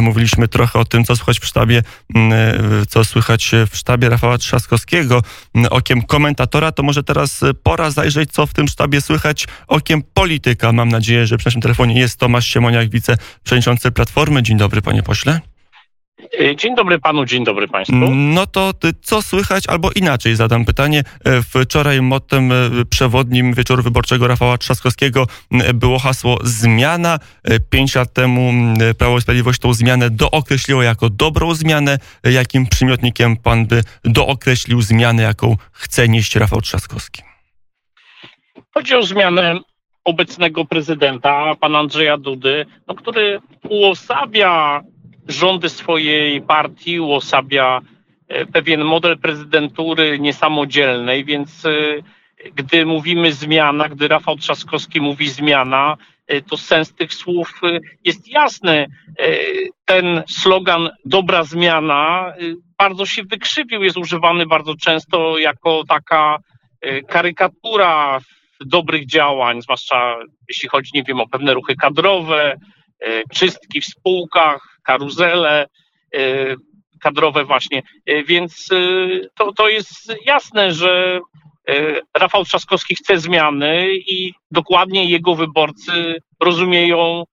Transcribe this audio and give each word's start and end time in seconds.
mówiliśmy 0.00 0.48
trochę 0.48 0.78
o 0.78 0.84
tym, 0.84 1.04
co 1.04 1.16
słychać 1.16 1.40
w 1.40 1.46
sztabie, 1.46 1.82
co 2.88 3.04
słychać 3.04 3.50
w 3.70 3.76
sztabie 3.76 4.08
Rafała 4.08 4.38
Trzaskowskiego 4.38 5.22
okiem 5.70 6.02
komentatora, 6.02 6.72
to 6.72 6.82
może 6.82 7.02
teraz 7.02 7.40
pora 7.62 7.90
zajrzeć, 7.90 8.32
co 8.32 8.46
w 8.46 8.54
tym 8.54 8.68
sztabie 8.68 9.00
słychać 9.00 9.46
okiem 9.66 10.02
polityka. 10.14 10.72
Mam 10.72 10.88
nadzieję, 10.88 11.26
że 11.26 11.38
przy 11.38 11.46
naszym 11.46 11.60
telefonie 11.60 12.00
jest 12.00 12.18
Tomasz 12.18 12.46
Siemoniak, 12.46 12.90
wiceprzewodniczący 12.90 13.90
Platformy. 13.90 14.42
Dzień 14.42 14.58
dobry, 14.58 14.82
panie 14.82 15.02
pośle. 15.02 15.51
E, 16.40 16.56
dzień 16.56 16.74
dobry 16.74 16.98
panu, 16.98 17.24
dzień 17.24 17.44
dobry 17.44 17.68
państwu. 17.68 17.96
No 18.14 18.46
to 18.46 18.72
co 19.02 19.22
słychać, 19.22 19.66
albo 19.66 19.90
inaczej 19.90 20.36
zadam 20.36 20.64
pytanie. 20.64 21.02
E, 21.24 21.42
wczoraj 21.42 22.02
mottem 22.02 22.52
e, 22.52 22.54
przewodnim 22.90 23.54
wieczoru 23.54 23.82
wyborczego 23.82 24.26
Rafała 24.26 24.58
Trzaskowskiego 24.58 25.26
było 25.74 25.98
hasło 25.98 26.38
zmiana. 26.42 27.18
Pięć 27.70 27.94
lat 27.94 28.12
temu 28.12 28.52
Prawo 28.98 29.18
i 29.18 29.20
Sprawiedliwość 29.20 29.60
tą 29.60 29.74
zmianę 29.74 30.10
dookreśliło 30.10 30.82
jako 30.82 31.10
dobrą 31.10 31.54
zmianę. 31.54 31.98
Jakim 32.24 32.66
przymiotnikiem 32.66 33.36
pan 33.36 33.66
by 33.66 33.82
dookreślił 34.04 34.82
zmianę, 34.82 35.22
jaką 35.22 35.56
chce 35.72 36.08
nieść 36.08 36.36
Rafał 36.36 36.60
Trzaskowski? 36.60 37.22
Chodzi 38.74 38.94
o 38.94 39.02
zmianę 39.02 39.60
obecnego 40.04 40.64
prezydenta, 40.64 41.54
pana 41.60 41.78
Andrzeja 41.78 42.18
Dudy, 42.18 42.66
no, 42.88 42.94
który 42.94 43.40
uosabia 43.68 44.82
rządy 45.28 45.68
swojej 45.68 46.42
partii, 46.42 47.00
uosabia 47.00 47.80
e, 48.28 48.46
pewien 48.46 48.84
model 48.84 49.18
prezydentury 49.18 50.18
niesamodzielnej, 50.18 51.24
więc 51.24 51.66
e, 51.66 51.70
gdy 52.54 52.86
mówimy 52.86 53.32
zmiana, 53.32 53.88
gdy 53.88 54.08
Rafał 54.08 54.36
Trzaskowski 54.36 55.00
mówi 55.00 55.28
zmiana, 55.28 55.96
e, 56.26 56.42
to 56.42 56.56
sens 56.56 56.94
tych 56.94 57.14
słów 57.14 57.60
jest 58.04 58.28
jasny. 58.28 58.86
Ten 59.84 60.22
slogan 60.28 60.90
dobra 61.04 61.44
zmiana 61.44 62.32
bardzo 62.78 63.06
się 63.06 63.22
wykrzywił, 63.22 63.82
jest 63.82 63.96
używany 63.96 64.46
bardzo 64.46 64.74
często 64.76 65.38
jako 65.38 65.82
taka 65.88 66.38
karykatura 67.08 68.20
dobrych 68.60 69.06
działań, 69.06 69.62
zwłaszcza 69.62 70.16
jeśli 70.48 70.68
chodzi, 70.68 70.90
nie 70.94 71.02
wiem, 71.02 71.20
o 71.20 71.28
pewne 71.28 71.54
ruchy 71.54 71.74
kadrowe, 71.76 72.56
czystki 73.34 73.80
w 73.80 73.84
spółkach, 73.84 74.78
karuzele 74.84 75.66
y, 76.16 76.56
kadrowe 77.00 77.44
właśnie. 77.44 77.82
Y, 78.10 78.24
więc 78.24 78.68
to, 79.34 79.52
to 79.52 79.68
jest 79.68 80.12
jasne, 80.26 80.72
że 80.72 81.20
Rafał 82.16 82.44
Trzaskowski 82.44 82.94
chce 82.94 83.18
zmiany 83.18 83.86
i 83.94 84.32
dokładnie 84.50 85.10
jego 85.10 85.34
wyborcy 85.34 86.22
rozumieją 86.40 87.24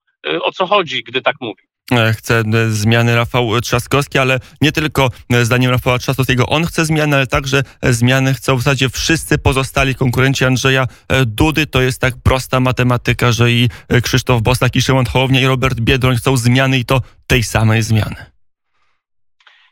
o 0.42 0.52
co 0.52 0.66
chodzi, 0.66 1.03
gdy 1.03 1.22
tak 1.22 1.36
mówi 1.42 1.64
e, 1.64 1.69
chce 2.14 2.40
e, 2.40 2.70
zmiany 2.70 3.16
Rafał 3.16 3.62
Trzaskowski, 3.62 4.18
ale 4.18 4.40
nie 4.62 4.72
tylko 4.72 5.09
e, 5.30 5.45
zdaniem 5.45 5.72
Rafała 5.72 6.00
Trzaskowskiego 6.00 6.45
on 6.45 6.66
chce 6.66 6.86
zmiany, 6.86 7.16
ale 7.16 7.28
także 7.28 7.64
zmiany 7.84 8.34
chcą 8.34 8.56
w 8.56 8.62
zasadzie 8.62 8.90
wszyscy 8.90 9.38
pozostali 9.38 9.95
konkurenci 9.95 10.45
Andrzeja 10.45 10.88
Dudy. 11.26 11.67
To 11.67 11.82
jest 11.82 12.02
tak 12.02 12.14
prosta 12.23 12.60
matematyka, 12.60 13.32
że 13.32 13.52
i 13.52 13.70
Krzysztof 14.04 14.42
Bosak, 14.42 14.76
i 14.76 14.82
Szymon 14.82 15.06
Hołownia, 15.06 15.42
i 15.42 15.45
Robert 15.45 15.80
Biedroń 15.80 16.16
chcą 16.16 16.38
zmiany 16.38 16.80
i 16.80 16.86
to 16.86 17.02
tej 17.28 17.44
samej 17.44 17.82
zmiany? 17.84 18.16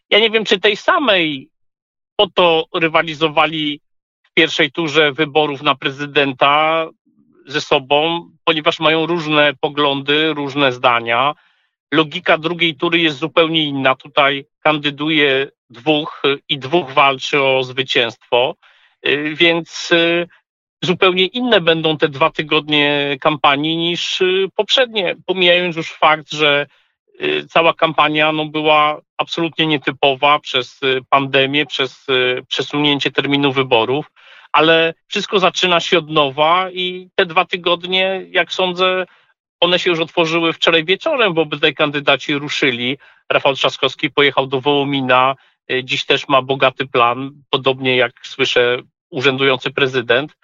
Ja 0.09 0.19
nie 0.19 0.29
wiem, 0.29 0.45
czy 0.45 0.59
tej 0.59 0.75
samej. 0.75 1.49
Po 2.15 2.27
to 2.27 2.65
rywalizowali 2.75 3.81
w 4.23 4.33
pierwszej 4.33 4.71
turze 4.71 5.11
wyborów 5.11 5.61
na 5.61 5.75
prezydenta 5.75 6.85
ze 7.47 7.61
sobą, 7.61 8.29
ponieważ 8.43 8.79
mają 8.79 9.05
różne 9.05 9.53
poglądy, 9.61 10.33
różne 10.33 10.71
zdania. 10.71 11.33
Logika 11.93 12.37
drugiej 12.37 12.75
tury 12.75 12.99
jest 12.99 13.17
zupełnie 13.17 13.63
inna. 13.63 13.95
Tutaj 13.95 14.45
kandyduje 14.59 15.51
dwóch 15.69 16.21
i 16.49 16.59
dwóch 16.59 16.91
walczy 16.91 17.41
o 17.41 17.63
zwycięstwo, 17.63 18.55
y, 19.07 19.35
więc 19.35 19.91
y, 19.91 20.27
zupełnie 20.83 21.25
inne 21.25 21.61
będą 21.61 21.97
te 21.97 22.09
dwa 22.09 22.29
tygodnie 22.29 23.17
kampanii 23.21 23.77
niż 23.77 24.21
y, 24.21 24.47
poprzednie, 24.55 25.15
pomijając 25.25 25.75
już 25.75 25.91
fakt, 25.91 26.31
że 26.31 26.65
Y, 27.21 27.47
cała 27.47 27.73
kampania 27.73 28.31
no, 28.31 28.45
była 28.45 29.01
absolutnie 29.17 29.67
nietypowa 29.67 30.39
przez 30.39 30.83
y, 30.83 30.99
pandemię, 31.09 31.65
przez 31.65 32.09
y, 32.09 32.43
przesunięcie 32.47 33.11
terminu 33.11 33.51
wyborów, 33.51 34.11
ale 34.51 34.93
wszystko 35.07 35.39
zaczyna 35.39 35.79
się 35.79 35.97
od 35.97 36.09
nowa 36.09 36.71
i 36.71 37.09
te 37.15 37.25
dwa 37.25 37.45
tygodnie, 37.45 38.25
jak 38.29 38.51
sądzę, 38.53 39.05
one 39.59 39.79
się 39.79 39.89
już 39.89 39.99
otworzyły 39.99 40.53
wczoraj 40.53 40.85
wieczorem, 40.85 41.33
bo 41.33 41.41
obydwaj 41.41 41.73
kandydaci 41.73 42.35
ruszyli. 42.35 42.97
Rafał 43.29 43.53
Trzaskowski 43.53 44.11
pojechał 44.11 44.47
do 44.47 44.61
Wołomina, 44.61 45.35
dziś 45.83 46.05
też 46.05 46.27
ma 46.27 46.41
bogaty 46.41 46.85
plan, 46.85 47.31
podobnie 47.49 47.95
jak 47.95 48.11
słyszę 48.23 48.77
urzędujący 49.09 49.71
prezydent, 49.71 50.37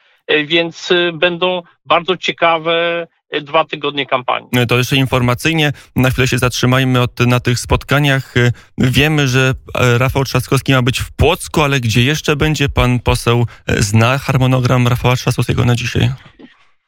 więc 0.46 0.90
będą 1.14 1.62
bardzo 1.86 2.18
ciekawe 2.18 3.08
dwa 3.42 3.66
tygodnie 3.66 4.06
kampanii. 4.06 4.50
To 4.68 4.78
jeszcze 4.78 4.96
informacyjnie, 4.96 5.72
na 5.96 6.10
chwilę 6.10 6.28
się 6.28 6.38
zatrzymajmy 6.38 7.02
od, 7.02 7.20
na 7.20 7.40
tych 7.40 7.60
spotkaniach. 7.60 8.34
Wiemy, 8.78 9.28
że 9.28 9.54
e, 9.80 9.98
Rafał 9.98 10.24
Trzaskowski 10.24 10.74
ma 10.74 10.82
być 10.82 11.00
w 11.00 11.12
Płocku, 11.12 11.62
ale 11.62 11.80
gdzie 11.80 12.04
jeszcze 12.04 12.36
będzie? 12.36 12.70
Pan 12.70 13.00
poseł 13.00 13.46
e, 13.68 13.84
zna 13.84 14.18
harmonogram 14.18 14.88
Rafała 14.88 15.16
Trzaskowskiego 15.16 15.66
na 15.66 15.76
dzisiaj? 15.76 16.10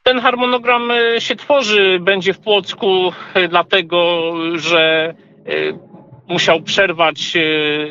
Ten 0.06 0.20
harmonogram 0.20 0.92
e, 0.92 1.22
się 1.22 1.36
tworzy, 1.36 2.00
będzie 2.02 2.34
w 2.34 2.40
Płocku, 2.40 3.12
dlatego 3.50 4.32
że 4.56 5.14
musiał 6.28 6.62
przerwać 6.62 7.38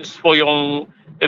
swoją 0.03 0.47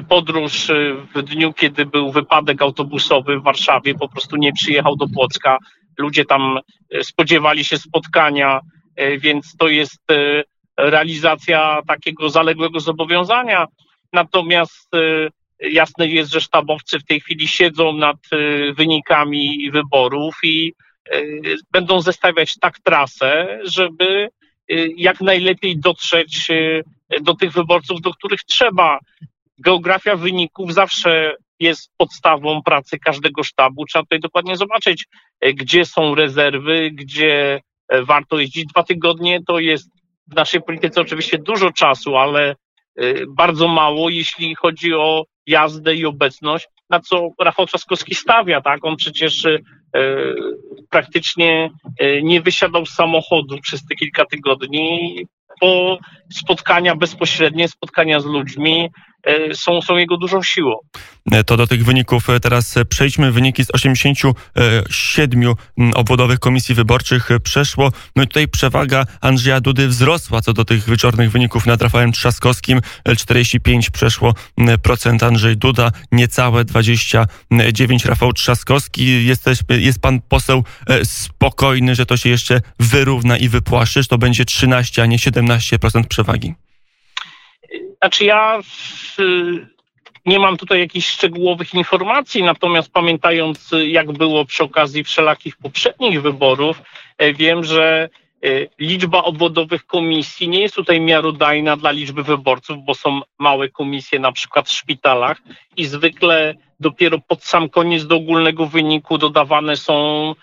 podróż 0.08 0.69
w 1.14 1.22
dniu, 1.22 1.52
kiedy 1.52 1.86
był 1.86 2.10
wypadek 2.10 2.62
autobusowy 2.62 3.38
w 3.38 3.42
Warszawie. 3.42 3.94
Po 3.94 4.08
prostu 4.08 4.36
nie 4.36 4.52
przyjechał 4.52 4.97
do 4.97 5.06
Płocka 5.08 5.58
ludzie 5.98 6.24
tam 6.24 6.58
e, 6.91 7.04
spodziewali 7.04 7.64
się 7.64 7.78
spotkania, 7.78 8.60
e, 8.97 9.18
więc 9.18 9.56
to 9.56 9.68
jest 9.68 10.10
e, 10.10 10.42
realizacja 10.76 11.82
takiego 11.86 12.30
zaległego 12.30 12.80
zobowiązania. 12.80 13.66
Natomiast 14.12 14.91
jasne 15.61 16.09
jest, 16.09 16.33
że 16.33 16.41
sztabowcy 16.41 16.99
w 16.99 17.05
tej 17.05 17.21
chwili 17.21 17.49
siedzą 17.49 17.93
nad 17.93 18.17
wynikami 18.75 19.71
wyborów 19.71 20.34
i 20.43 20.72
będą 21.71 22.00
zestawiać 22.00 22.55
tak 22.61 22.78
trasę, 22.78 23.59
żeby 23.65 24.28
jak 24.97 25.21
najlepiej 25.21 25.78
dotrzeć 25.78 26.49
do 27.21 27.34
tych 27.34 27.53
wyborców, 27.53 28.00
do 28.00 28.15
których 28.15 28.41
trzeba. 28.41 28.99
Geografia 29.59 30.16
wyników 30.16 30.75
zawsze 30.75 31.33
jest 31.61 31.91
podstawą 31.97 32.62
pracy 32.62 32.99
każdego 32.99 33.43
sztabu. 33.43 33.84
Trzeba 33.87 34.03
tutaj 34.03 34.21
dokładnie 34.21 34.56
zobaczyć, 34.56 35.06
gdzie 35.55 35.84
są 35.84 36.15
rezerwy, 36.15 36.91
gdzie 36.93 37.61
warto 38.03 38.39
jeździć. 38.39 38.66
Dwa 38.66 38.83
tygodnie 38.83 39.41
to 39.47 39.59
jest 39.59 39.91
w 40.27 40.34
naszej 40.34 40.62
polityce 40.62 41.00
oczywiście 41.00 41.39
dużo 41.39 41.72
czasu, 41.72 42.16
ale 42.16 42.56
bardzo 43.29 43.69
mało, 43.69 44.11
jeśli 44.11 44.55
chodzi 44.55 44.95
o 44.95 45.25
jazdę 45.47 45.95
i 45.95 46.07
obecność, 46.07 46.69
na 46.91 47.01
co 47.01 47.29
Rafał 47.41 47.67
Trzaskowski 47.67 48.15
stawia, 48.15 48.61
tak? 48.61 48.84
On 48.84 48.97
przecież 48.97 49.47
e, 49.47 49.59
praktycznie 50.91 51.71
nie 52.23 52.41
wysiadał 52.41 52.87
z 52.87 52.95
samochodu 52.95 53.59
przez 53.62 53.87
te 53.87 53.95
kilka 53.95 54.25
tygodni, 54.25 55.17
bo 55.61 55.99
spotkania 56.33 56.97
bezpośrednie, 56.97 57.69
spotkania 57.69 58.21
z 58.21 58.25
ludźmi 58.25 58.91
są, 59.54 59.82
są 59.82 59.97
jego 59.97 60.16
dużą 60.16 60.42
siłą. 60.42 60.75
E, 61.32 61.44
to 61.44 61.56
do 61.56 61.66
tych 61.66 61.84
wyników 61.84 62.31
e, 62.31 62.41
teraz 62.41 62.75
przejdźmy. 62.88 63.32
Wyniki 63.32 63.64
z 63.64 63.70
87 63.70 65.54
obwodowych 65.94 66.38
komisji 66.38 66.75
wyborczych 66.75 67.28
przeszło. 67.42 67.92
No 68.16 68.22
i 68.22 68.26
tutaj 68.26 68.48
przewaga 68.48 69.06
Andrzeja 69.20 69.60
Dudy 69.60 69.88
wzrosła 69.88 70.41
co 70.41 70.53
do 70.53 70.65
tych 70.65 70.84
wieczornych 70.84 71.31
wyników 71.31 71.66
nad 71.66 71.82
Rafałem 71.82 72.12
Trzaskowskim. 72.12 72.80
45 73.18 73.91
przeszło 73.91 74.34
procent 74.83 75.22
Andrzej 75.22 75.56
Duda, 75.56 75.91
niecałe 76.12 76.65
29 76.65 78.04
Rafał 78.04 78.33
Trzaskowski. 78.33 79.27
Jest, 79.27 79.45
też, 79.45 79.59
jest 79.68 80.01
pan 80.01 80.21
poseł 80.21 80.65
spokojny, 81.04 81.95
że 81.95 82.06
to 82.06 82.16
się 82.16 82.28
jeszcze 82.28 82.60
wyrówna 82.80 83.39
i 83.39 83.48
wypłaszy, 83.48 84.03
że 84.03 84.09
to 84.09 84.18
będzie 84.18 84.45
13, 84.45 85.03
a 85.03 85.06
nie 85.06 85.18
17% 85.18 86.04
przewagi? 86.04 86.54
Znaczy 88.03 88.25
ja 88.25 88.60
nie 90.27 90.39
mam 90.39 90.57
tutaj 90.57 90.81
jakichś 90.81 91.09
szczegółowych 91.09 91.75
informacji, 91.75 92.43
natomiast 92.43 92.93
pamiętając 92.93 93.75
jak 93.87 94.13
było 94.13 94.45
przy 94.45 94.65
okazji 94.65 95.04
wszelakich 95.04 95.57
poprzednich 95.57 96.22
wyborów, 96.22 96.83
e, 97.19 97.33
wiem, 97.33 97.65
że 97.65 98.09
e, 98.45 98.48
liczba 98.78 99.22
obwodowych 99.22 99.87
komisji 99.87 100.48
nie 100.48 100.60
jest 100.60 100.75
tutaj 100.75 101.01
miarodajna 101.01 101.77
dla 101.77 101.91
liczby 101.91 102.22
wyborców, 102.22 102.77
bo 102.84 102.95
są 102.95 103.21
małe 103.39 103.69
komisje 103.69 104.19
na 104.19 104.33
przykład 104.33 104.69
w 104.69 104.72
szpitalach 104.72 105.42
i 105.77 105.87
zwykle 105.87 106.54
dopiero 106.81 107.19
pod 107.19 107.45
sam 107.45 107.69
koniec 107.69 108.07
do 108.07 108.16
ogólnego 108.16 108.66
wyniku 108.66 109.19
dodawane 109.19 109.77
są 109.77 110.34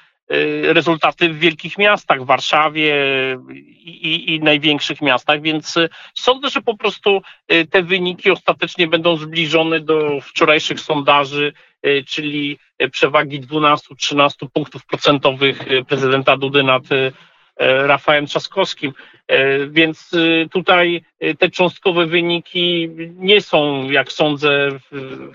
rezultaty 0.63 1.29
w 1.29 1.39
wielkich 1.39 1.77
miastach, 1.77 2.23
w 2.23 2.25
Warszawie 2.25 2.95
i, 3.85 4.33
i, 4.33 4.39
największych 4.39 5.01
miastach, 5.01 5.41
więc 5.41 5.75
sądzę, 6.13 6.49
że 6.49 6.61
po 6.61 6.77
prostu 6.77 7.21
te 7.69 7.83
wyniki 7.83 8.31
ostatecznie 8.31 8.87
będą 8.87 9.17
zbliżone 9.17 9.79
do 9.79 10.21
wczorajszych 10.21 10.79
sondaży, 10.79 11.53
czyli 12.07 12.57
przewagi 12.91 13.41
12-13 13.41 14.29
punktów 14.53 14.85
procentowych 14.85 15.65
prezydenta 15.87 16.37
Dudy 16.37 16.63
nad 16.63 16.83
Rafałem 17.59 18.25
Trzaskowskim. 18.25 18.93
Więc 19.69 20.11
tutaj 20.51 21.03
te 21.39 21.49
cząstkowe 21.49 22.05
wyniki 22.05 22.89
nie 23.15 23.41
są, 23.41 23.89
jak 23.91 24.11
sądzę, 24.11 24.69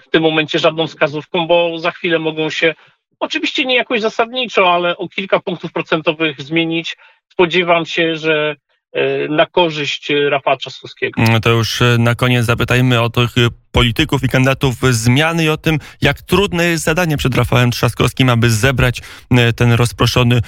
w 0.06 0.08
tym 0.10 0.22
momencie 0.22 0.58
żadną 0.58 0.86
wskazówką, 0.86 1.46
bo 1.46 1.78
za 1.78 1.90
chwilę 1.90 2.18
mogą 2.18 2.50
się 2.50 2.74
Oczywiście 3.20 3.64
nie 3.64 3.76
jakoś 3.76 4.00
zasadniczo, 4.00 4.72
ale 4.72 4.96
o 4.96 5.08
kilka 5.08 5.40
punktów 5.40 5.72
procentowych 5.72 6.42
zmienić. 6.42 6.96
Spodziewam 7.32 7.86
się, 7.86 8.16
że 8.16 8.56
e, 8.92 9.28
na 9.28 9.46
korzyść 9.46 10.12
Rafała 10.28 10.56
Trzaskowskiego. 10.56 11.22
To 11.42 11.50
już 11.50 11.82
e, 11.82 11.96
na 11.98 12.14
koniec 12.14 12.44
zapytajmy 12.44 13.00
o 13.00 13.10
tych 13.10 13.30
polityków 13.72 14.24
i 14.24 14.28
kandydatów 14.28 14.76
zmiany 14.90 15.44
i 15.44 15.48
o 15.48 15.56
tym, 15.56 15.78
jak 16.00 16.22
trudne 16.22 16.64
jest 16.64 16.84
zadanie 16.84 17.16
przed 17.16 17.34
Rafałem 17.34 17.70
Trzaskowskim, 17.70 18.28
aby 18.28 18.50
zebrać 18.50 19.02
e, 19.30 19.52
ten 19.52 19.72
rozproszony 19.72 20.36
e, 20.36 20.40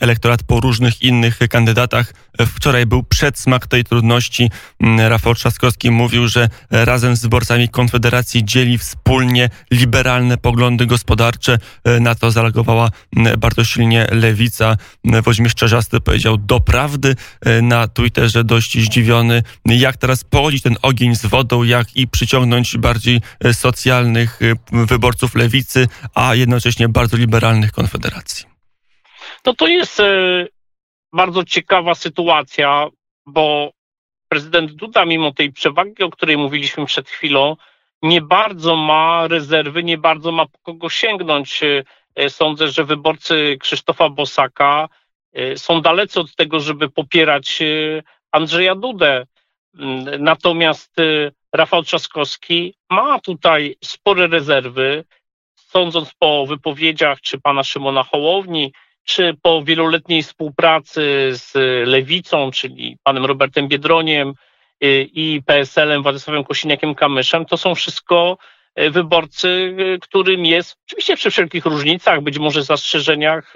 elektorat 0.00 0.42
po 0.42 0.60
różnych 0.60 1.02
innych 1.02 1.38
kandydatach. 1.50 2.12
Wczoraj 2.46 2.86
był 2.86 3.02
przedsmak 3.02 3.66
tej 3.66 3.84
trudności. 3.84 4.50
Mm, 4.80 5.00
Rafał 5.00 5.34
Trzaskowski 5.34 5.90
mówił, 5.90 6.28
że 6.28 6.48
razem 6.70 7.16
z 7.16 7.22
wyborcami 7.22 7.68
Konfederacji 7.68 8.44
dzieli 8.44 8.78
wspólnie 8.78 9.50
liberalne 9.70 10.36
poglądy 10.36 10.86
gospodarcze. 10.86 11.58
E, 11.84 12.00
na 12.00 12.14
to 12.14 12.30
zareagowała 12.30 12.90
mm, 13.16 13.40
bardzo 13.40 13.64
silnie 13.64 14.06
lewica. 14.10 14.76
Woźmierz 15.04 15.54
Czerzasty 15.54 16.00
powiedział 16.00 16.36
doprawdy 16.36 17.16
na 17.62 17.88
Twitterze, 17.88 18.44
dość 18.44 18.78
zdziwiony, 18.78 19.42
jak 19.66 19.96
teraz 19.96 20.24
pogodzić 20.24 20.62
ten 20.62 20.76
ogień 20.82 21.16
z 21.16 21.26
wodą, 21.26 21.62
jak 21.62 21.96
i 21.96 22.08
przyciągnąć 22.08 22.57
bardziej 22.78 23.20
e, 23.44 23.54
socjalnych 23.54 24.40
e, 24.42 24.54
wyborców 24.86 25.34
lewicy, 25.34 25.88
a 26.14 26.34
jednocześnie 26.34 26.88
bardzo 26.88 27.16
liberalnych 27.16 27.72
konfederacji. 27.72 28.46
No 29.46 29.54
to 29.54 29.66
jest 29.66 30.00
e, 30.00 30.46
bardzo 31.12 31.44
ciekawa 31.44 31.94
sytuacja, 31.94 32.86
bo 33.26 33.70
prezydent 34.28 34.72
Duda, 34.72 35.04
mimo 35.04 35.32
tej 35.32 35.52
przewagi, 35.52 36.02
o 36.02 36.10
której 36.10 36.36
mówiliśmy 36.36 36.86
przed 36.86 37.08
chwilą, 37.08 37.56
nie 38.02 38.20
bardzo 38.20 38.76
ma 38.76 39.28
rezerwy, 39.28 39.84
nie 39.84 39.98
bardzo 39.98 40.32
ma 40.32 40.46
po 40.46 40.58
kogo 40.58 40.90
sięgnąć. 40.90 41.60
Sądzę, 42.28 42.68
że 42.68 42.84
wyborcy 42.84 43.56
Krzysztofa 43.60 44.08
Bosaka 44.08 44.88
są 45.56 45.80
dalecy 45.80 46.20
od 46.20 46.36
tego, 46.36 46.60
żeby 46.60 46.88
popierać 46.88 47.58
Andrzeja 48.32 48.74
Dudę. 48.74 49.26
Mm, 49.74 50.22
natomiast 50.22 50.96
Rafał 51.52 51.82
Trzaskowski 51.82 52.74
ma 52.90 53.20
tutaj 53.20 53.76
spore 53.84 54.26
rezerwy, 54.26 55.04
sądząc 55.56 56.12
po 56.18 56.46
wypowiedziach 56.46 57.20
czy 57.20 57.40
pana 57.40 57.64
Szymona 57.64 58.02
Hołowni, 58.02 58.72
czy 59.04 59.34
po 59.42 59.62
wieloletniej 59.62 60.22
współpracy 60.22 61.30
z 61.32 61.52
Lewicą, 61.88 62.50
czyli 62.50 62.96
panem 63.02 63.24
Robertem 63.24 63.68
Biedroniem 63.68 64.34
y, 64.84 65.08
i 65.12 65.42
PSL-em 65.46 66.02
Władysławem 66.02 66.44
Kosiniakiem-Kamyszem, 66.44 67.44
to 67.44 67.56
są 67.56 67.74
wszystko 67.74 68.38
y, 68.80 68.90
wyborcy, 68.90 69.48
y, 69.48 69.98
którym 70.00 70.46
jest, 70.46 70.76
oczywiście 70.86 71.16
przy 71.16 71.30
wszelkich 71.30 71.64
różnicach, 71.64 72.20
być 72.20 72.38
może 72.38 72.62
zastrzeżeniach, 72.62 73.52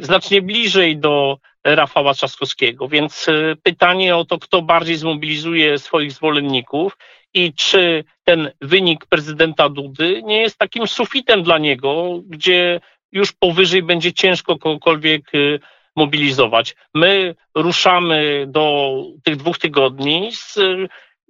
znacznie 0.00 0.42
bliżej 0.42 0.96
do 0.96 1.38
Rafała 1.64 2.14
Trzaskowskiego. 2.14 2.88
Więc 2.88 3.28
y, 3.28 3.56
pytanie 3.62 4.16
o 4.16 4.24
to, 4.24 4.38
kto 4.38 4.62
bardziej 4.62 4.96
zmobilizuje 4.96 5.78
swoich 5.78 6.12
zwolenników 6.12 6.98
i 7.34 7.52
czy 7.54 8.04
ten 8.24 8.50
wynik 8.60 9.06
prezydenta 9.06 9.68
Dudy 9.68 10.22
nie 10.22 10.40
jest 10.40 10.58
takim 10.58 10.86
sufitem 10.86 11.42
dla 11.42 11.58
niego, 11.58 12.20
gdzie 12.26 12.80
już 13.12 13.32
powyżej 13.32 13.82
będzie 13.82 14.12
ciężko 14.12 14.58
kogokolwiek 14.58 15.34
y, 15.34 15.60
mobilizować. 15.96 16.76
My 16.94 17.34
ruszamy 17.54 18.46
do 18.48 18.94
tych 19.24 19.36
dwóch 19.36 19.58
tygodni 19.58 20.30
z 20.32 20.56
y, 20.56 20.88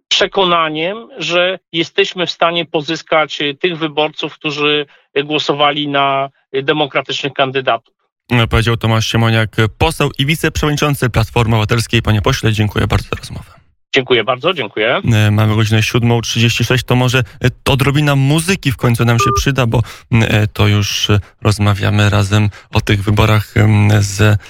przekonaniem, 0.09 1.09
że 1.17 1.59
jesteśmy 1.73 2.27
w 2.27 2.31
stanie 2.31 2.65
pozyskać 2.65 3.39
tych 3.61 3.79
wyborców, 3.79 4.35
którzy 4.35 4.87
głosowali 5.25 5.89
na 5.89 6.31
demokratycznych 6.53 7.33
kandydatów 7.33 7.98
powiedział 8.51 8.77
Tomasz 8.77 9.07
Siemoniak, 9.07 9.57
poseł 9.79 10.11
i 10.19 10.27
wiceprzewodniczący 10.27 11.11
Platformy 11.11 11.57
Obywatelskiej. 11.57 12.03
Panie 12.03 12.23
pośle, 12.23 12.53
dziękuję 12.53 12.87
bardzo 12.87 13.09
za 13.11 13.17
rozmowę. 13.17 13.59
Dziękuję 13.95 14.25
bardzo, 14.25 14.55
dziękuję. 14.55 15.01
E, 15.13 15.31
mamy 15.31 15.55
godzinę 15.55 15.81
7.36, 15.81 16.83
to 16.83 16.97
może 16.97 17.19
e, 17.19 17.23
odrobina 17.65 18.17
muzyki 18.17 18.73
w 18.73 18.77
końcu 18.77 19.05
nam 19.05 19.19
się 19.19 19.31
przyda, 19.37 19.67
bo 19.67 19.83
e, 20.13 20.47
to 20.47 20.69
już 20.69 21.09
rozmawiamy 21.43 22.11
razem 22.11 22.51
o 22.71 22.81
tych 22.81 23.03
wyborach 23.05 23.55
z 24.01 24.41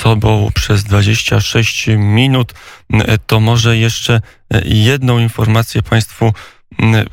sobą 0.00 0.50
przez 0.54 0.84
26 0.84 1.86
minut. 1.96 2.54
To 3.26 3.40
może 3.40 3.76
jeszcze 3.76 4.20
jedną 4.64 5.18
informację 5.18 5.82
Państwu 5.82 6.32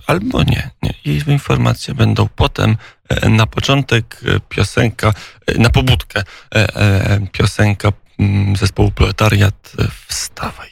albo 0.07 0.43
nie, 0.43 0.69
nie. 0.83 0.93
I 1.05 1.21
informacje 1.27 1.93
będą 1.93 2.27
potem. 2.35 2.77
E, 3.09 3.29
na 3.29 3.45
początek 3.45 4.21
e, 4.25 4.39
piosenka, 4.49 5.13
e, 5.47 5.57
na 5.57 5.69
pobudkę 5.69 6.23
piosenka 7.31 7.91
mm, 8.19 8.55
zespołu 8.55 8.91
Proletariat 8.91 9.71
Wstawaj. 10.07 10.69